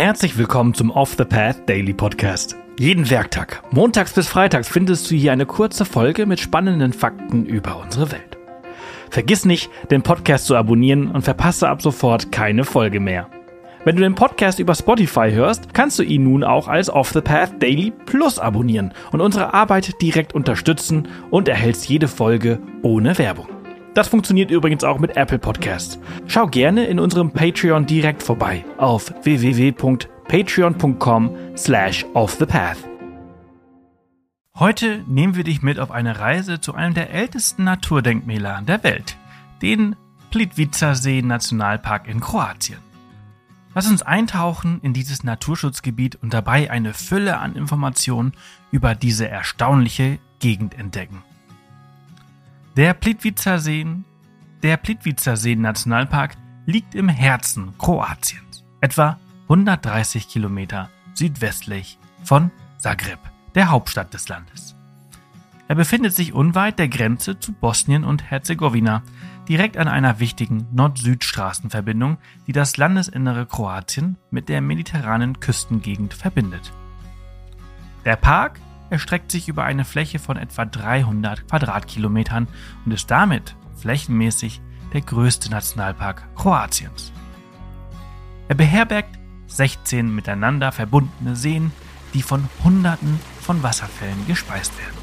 [0.00, 2.56] Herzlich willkommen zum Off the Path Daily Podcast.
[2.78, 7.78] Jeden Werktag, montags bis freitags, findest du hier eine kurze Folge mit spannenden Fakten über
[7.78, 8.38] unsere Welt.
[9.10, 13.28] Vergiss nicht, den Podcast zu abonnieren und verpasse ab sofort keine Folge mehr.
[13.84, 17.20] Wenn du den Podcast über Spotify hörst, kannst du ihn nun auch als Off the
[17.20, 23.59] Path Daily Plus abonnieren und unsere Arbeit direkt unterstützen und erhältst jede Folge ohne Werbung.
[23.94, 25.98] Das funktioniert übrigens auch mit Apple Podcasts.
[26.28, 32.78] Schau gerne in unserem Patreon direkt vorbei auf www.patreon.com slash offthepath.
[34.56, 39.16] Heute nehmen wir dich mit auf eine Reise zu einem der ältesten Naturdenkmäler der Welt,
[39.62, 39.96] den
[40.30, 42.78] Plitvica See Nationalpark in Kroatien.
[43.74, 48.34] Lass uns eintauchen in dieses Naturschutzgebiet und dabei eine Fülle an Informationen
[48.70, 51.24] über diese erstaunliche Gegend entdecken.
[52.80, 53.86] Der Plitvica See,
[54.62, 63.18] der Plitvica See Nationalpark liegt im Herzen Kroatiens, etwa 130 Kilometer südwestlich von Zagreb,
[63.54, 64.74] der Hauptstadt des Landes.
[65.68, 69.02] Er befindet sich unweit der Grenze zu Bosnien und Herzegowina,
[69.46, 72.16] direkt an einer wichtigen Nord-Süd-Straßenverbindung,
[72.46, 76.72] die das Landesinnere Kroatien mit der mediterranen Küstengegend verbindet.
[78.06, 78.58] Der Park
[78.90, 82.48] erstreckt sich über eine Fläche von etwa 300 Quadratkilometern
[82.84, 84.60] und ist damit flächenmäßig
[84.92, 87.12] der größte Nationalpark Kroatiens.
[88.48, 91.72] Er beherbergt 16 miteinander verbundene Seen,
[92.14, 94.98] die von Hunderten von Wasserfällen gespeist werden.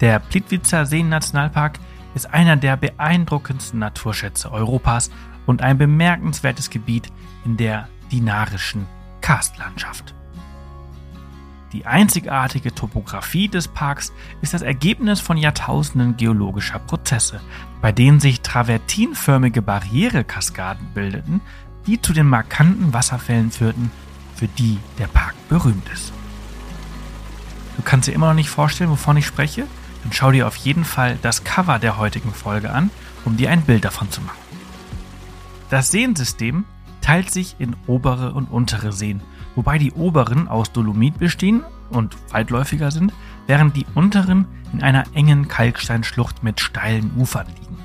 [0.00, 1.78] Der Plitvica Seen-Nationalpark
[2.14, 5.10] ist einer der beeindruckendsten Naturschätze Europas
[5.46, 7.12] und ein bemerkenswertes Gebiet
[7.44, 8.86] in der dinarischen
[9.20, 10.14] Karstlandschaft.
[11.72, 17.40] Die einzigartige Topographie des Parks ist das Ergebnis von Jahrtausenden geologischer Prozesse,
[17.80, 21.40] bei denen sich travertinförmige Barrierekaskaden bildeten,
[21.86, 23.90] die zu den markanten Wasserfällen führten,
[24.34, 26.12] für die der Park berühmt ist.
[27.78, 29.66] Du kannst dir immer noch nicht vorstellen, wovon ich spreche?
[30.02, 32.90] Dann schau dir auf jeden Fall das Cover der heutigen Folge an,
[33.24, 34.36] um dir ein Bild davon zu machen.
[35.70, 36.66] Das Seensystem
[37.00, 39.22] teilt sich in obere und untere Seen
[39.56, 43.12] wobei die oberen aus Dolomit bestehen und weitläufiger sind,
[43.46, 47.78] während die unteren in einer engen Kalksteinschlucht mit steilen Ufern liegen.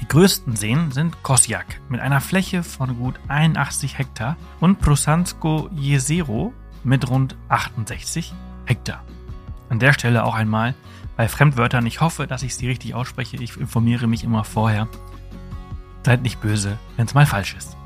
[0.00, 6.52] Die größten Seen sind Kosjak mit einer Fläche von gut 81 Hektar und Prosansko Jezero
[6.84, 8.32] mit rund 68
[8.64, 9.04] Hektar.
[9.68, 10.74] An der Stelle auch einmal
[11.16, 14.88] bei Fremdwörtern, ich hoffe, dass ich sie richtig ausspreche, ich informiere mich immer vorher.
[16.04, 17.76] Seid nicht böse, wenn es mal falsch ist.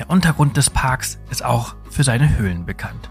[0.00, 3.10] Der Untergrund des Parks ist auch für seine Höhlen bekannt.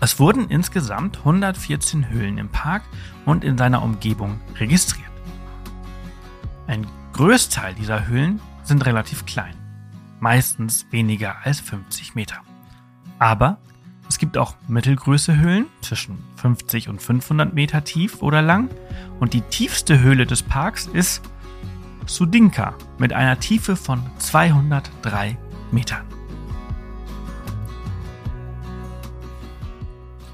[0.00, 2.82] Es wurden insgesamt 114 Höhlen im Park
[3.24, 5.10] und in seiner Umgebung registriert.
[6.66, 9.54] Ein Größteil dieser Höhlen sind relativ klein,
[10.20, 12.36] meistens weniger als 50 Meter.
[13.18, 13.56] Aber
[14.06, 18.68] es gibt auch mittelgröße Höhlen zwischen 50 und 500 Meter tief oder lang
[19.20, 21.22] und die tiefste Höhle des Parks ist
[22.04, 25.38] Sudinka mit einer Tiefe von 203
[25.72, 26.04] Metern.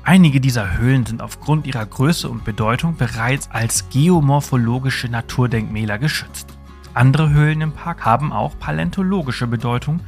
[0.02, 6.56] Einige dieser Höhlen sind aufgrund ihrer Größe und Bedeutung bereits als geomorphologische Naturdenkmäler geschützt.
[6.94, 10.00] Andere Höhlen im Park haben auch paläontologische Bedeutung,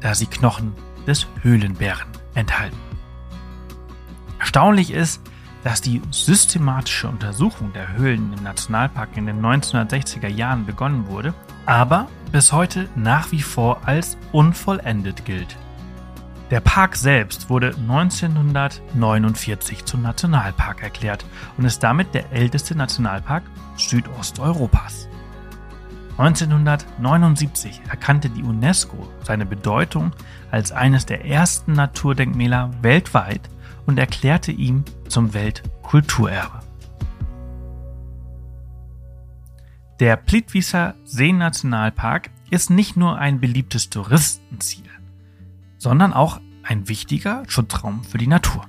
[0.00, 0.74] da sie Knochen
[1.06, 2.76] des Höhlenbären enthalten.
[4.38, 5.22] Erstaunlich ist,
[5.64, 11.34] dass die systematische Untersuchung der Höhlen im Nationalpark in den 1960er Jahren begonnen wurde,
[11.68, 15.54] aber bis heute nach wie vor als unvollendet gilt.
[16.50, 21.26] Der Park selbst wurde 1949 zum Nationalpark erklärt
[21.58, 23.42] und ist damit der älteste Nationalpark
[23.76, 25.10] Südosteuropas.
[26.16, 30.12] 1979 erkannte die UNESCO seine Bedeutung
[30.50, 33.42] als eines der ersten Naturdenkmäler weltweit
[33.84, 36.57] und erklärte ihn zum Weltkulturerbe.
[40.00, 44.88] Der Plitvicer Seenationalpark ist nicht nur ein beliebtes Touristenziel
[45.78, 48.66] sondern auch ein wichtiger Schutzraum für die Natur.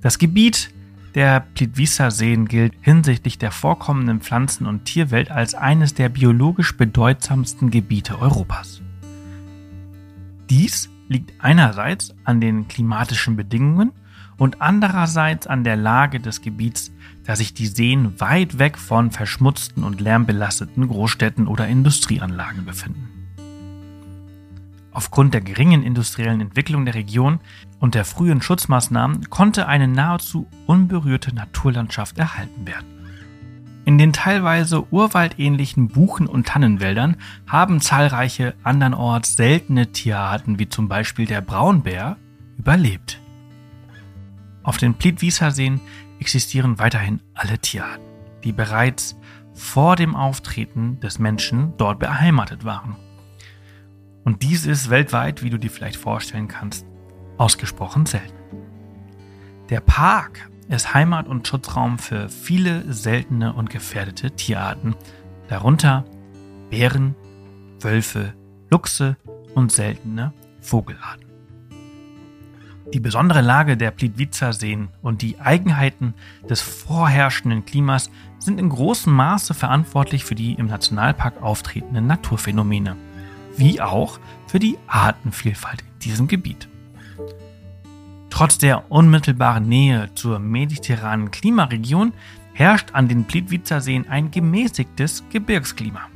[0.00, 0.72] Das Gebiet
[1.14, 8.18] der Plitvicer-Seen gilt hinsichtlich der vorkommenden Pflanzen- und Tierwelt als eines der biologisch bedeutsamsten Gebiete
[8.18, 8.80] Europas.
[10.48, 13.92] Dies liegt einerseits an den klimatischen Bedingungen
[14.42, 16.90] und andererseits an der Lage des Gebiets,
[17.22, 23.08] da sich die Seen weit weg von verschmutzten und lärmbelasteten Großstädten oder Industrieanlagen befinden.
[24.90, 27.38] Aufgrund der geringen industriellen Entwicklung der Region
[27.78, 32.88] und der frühen Schutzmaßnahmen konnte eine nahezu unberührte Naturlandschaft erhalten werden.
[33.84, 37.16] In den teilweise urwaldähnlichen Buchen- und Tannenwäldern
[37.46, 42.16] haben zahlreiche andernorts seltene Tierarten wie zum Beispiel der Braunbär
[42.58, 43.22] überlebt.
[44.62, 45.80] Auf den Plitvicer-Seen
[46.20, 48.04] existieren weiterhin alle Tierarten,
[48.44, 49.16] die bereits
[49.54, 52.96] vor dem Auftreten des Menschen dort beheimatet waren.
[54.24, 56.86] Und dies ist weltweit, wie du dir vielleicht vorstellen kannst,
[57.38, 58.38] ausgesprochen selten.
[59.68, 64.94] Der Park ist Heimat und Schutzraum für viele seltene und gefährdete Tierarten,
[65.48, 66.04] darunter
[66.70, 67.16] Bären,
[67.80, 68.34] Wölfe,
[68.70, 69.16] Luchse
[69.54, 71.31] und seltene Vogelarten.
[72.92, 76.12] Die besondere Lage der Plitvicer-Seen und die Eigenheiten
[76.48, 82.96] des vorherrschenden Klimas sind in großem Maße verantwortlich für die im Nationalpark auftretenden Naturphänomene,
[83.56, 86.68] wie auch für die Artenvielfalt in diesem Gebiet.
[88.28, 92.12] Trotz der unmittelbaren Nähe zur mediterranen Klimaregion
[92.52, 96.11] herrscht an den Plitvicer Seen ein gemäßigtes Gebirgsklima.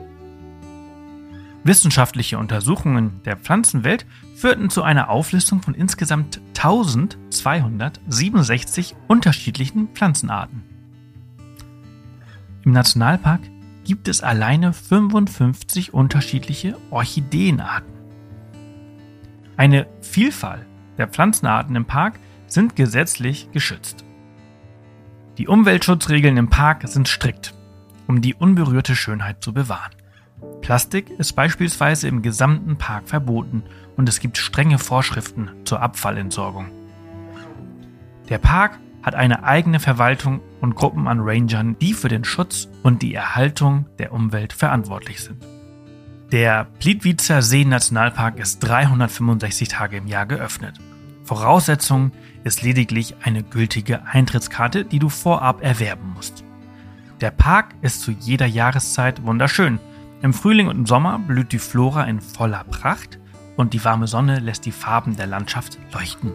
[1.67, 10.63] Wissenschaftliche Untersuchungen der Pflanzenwelt führten zu einer Auflistung von insgesamt 1267 unterschiedlichen Pflanzenarten.
[12.65, 13.43] Im Nationalpark
[13.85, 17.93] gibt es alleine 55 unterschiedliche Orchideenarten.
[19.57, 20.67] Eine Vielfalt
[20.99, 24.05] der Pflanzenarten im Park sind gesetzlich geschützt.
[25.39, 27.55] Die Umweltschutzregeln im Park sind strikt,
[28.07, 29.93] um die unberührte Schönheit zu bewahren.
[30.67, 33.63] Plastik ist beispielsweise im gesamten Park verboten
[33.97, 36.73] und es gibt strenge Vorschriften zur Abfallentsorgung.
[38.29, 43.03] Der Park hat eine eigene Verwaltung und Gruppen an Rangern, die für den Schutz und
[43.03, 45.47] die Erhaltung der Umwelt verantwortlich sind.
[46.33, 50.81] Der Plitvicer See Nationalpark ist 365 Tage im Jahr geöffnet.
[51.23, 52.11] Voraussetzung
[52.43, 56.43] ist lediglich eine gültige Eintrittskarte, die du vorab erwerben musst.
[57.21, 59.79] Der Park ist zu jeder Jahreszeit wunderschön
[60.27, 63.21] im Frühling und im Sommer blüht die Flora in voller Pracht
[63.57, 66.33] und die warme Sonne lässt die Farben der Landschaft leuchten.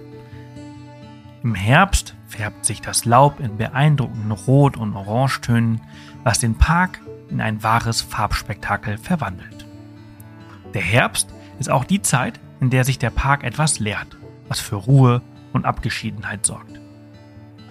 [1.44, 5.82] Im Herbst färbt sich das Laub in beeindruckenden Rot- und Orangetönen,
[6.24, 9.68] was den Park in ein wahres Farbspektakel verwandelt.
[10.74, 11.30] Der Herbst
[11.60, 14.18] ist auch die Zeit, in der sich der Park etwas leert,
[14.48, 15.22] was für Ruhe
[15.52, 16.80] und Abgeschiedenheit sorgt.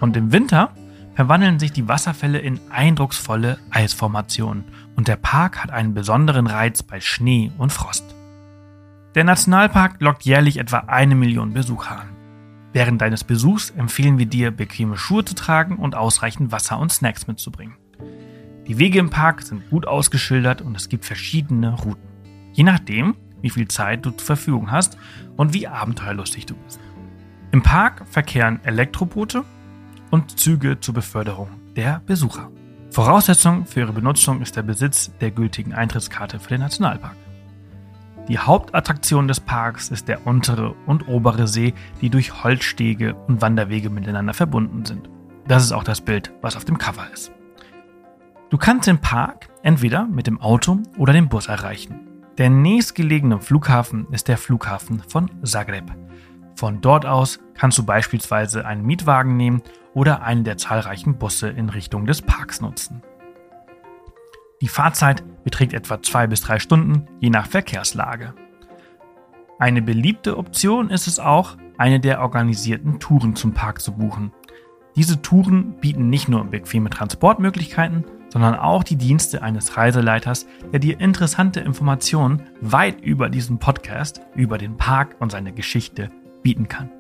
[0.01, 0.75] Und im Winter
[1.15, 4.65] verwandeln sich die Wasserfälle in eindrucksvolle Eisformationen
[4.97, 8.15] und der Park hat einen besonderen Reiz bei Schnee und Frost.
[9.15, 12.09] Der Nationalpark lockt jährlich etwa eine Million Besucher an.
[12.73, 17.27] Während deines Besuchs empfehlen wir dir, bequeme Schuhe zu tragen und ausreichend Wasser und Snacks
[17.27, 17.75] mitzubringen.
[18.69, 22.09] Die Wege im Park sind gut ausgeschildert und es gibt verschiedene Routen.
[22.53, 24.97] Je nachdem, wie viel Zeit du zur Verfügung hast
[25.37, 26.79] und wie abenteuerlustig du bist.
[27.51, 29.45] Im Park verkehren Elektroboote,
[30.11, 32.51] und Züge zur Beförderung der Besucher.
[32.91, 37.17] Voraussetzung für ihre Benutzung ist der Besitz der gültigen Eintrittskarte für den Nationalpark.
[38.29, 43.91] Die Hauptattraktion des Parks ist der untere und obere See, die durch Holzstege und Wanderwege
[43.91, 45.09] miteinander verbunden sind.
[45.49, 47.33] Das ist auch das Bild, was auf dem Cover ist.
[48.51, 52.01] Du kannst den Park entweder mit dem Auto oder dem Bus erreichen.
[52.39, 55.93] Der nächstgelegene Flughafen ist der Flughafen von Zagreb.
[56.55, 59.63] Von dort aus kannst du beispielsweise einen Mietwagen nehmen
[59.95, 63.03] oder einen der zahlreichen Busse in Richtung des Parks nutzen.
[64.61, 68.35] Die Fahrzeit beträgt etwa zwei bis drei Stunden, je nach Verkehrslage.
[69.59, 74.33] Eine beliebte Option ist es auch, eine der organisierten Touren zum Park zu buchen.
[74.97, 81.01] Diese Touren bieten nicht nur bequeme Transportmöglichkeiten, sondern auch die Dienste eines Reiseleiters, der dir
[81.01, 86.11] interessante Informationen weit über diesen Podcast, über den Park und seine Geschichte
[86.43, 86.91] bieten kann.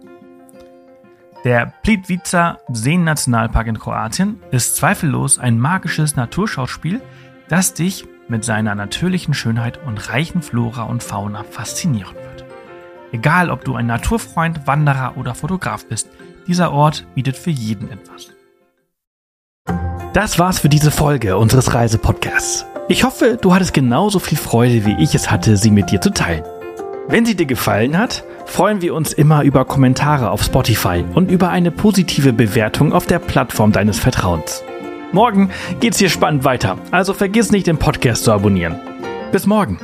[1.44, 7.00] Der Plitvica Seen-Nationalpark in Kroatien ist zweifellos ein magisches Naturschauspiel,
[7.48, 12.44] das dich mit seiner natürlichen Schönheit und reichen Flora und Fauna faszinieren wird.
[13.12, 16.08] Egal, ob du ein Naturfreund, Wanderer oder Fotograf bist,
[16.46, 18.28] dieser Ort bietet für jeden etwas.
[20.12, 22.66] Das war's für diese Folge unseres Reisepodcasts.
[22.88, 26.10] Ich hoffe, du hattest genauso viel Freude, wie ich es hatte, sie mit dir zu
[26.10, 26.44] teilen.
[27.08, 31.50] Wenn sie dir gefallen hat, freuen wir uns immer über Kommentare auf Spotify und über
[31.50, 34.64] eine positive Bewertung auf der Plattform deines Vertrauens.
[35.12, 38.76] Morgen geht's hier spannend weiter, also vergiss nicht, den Podcast zu abonnieren.
[39.32, 39.78] Bis morgen.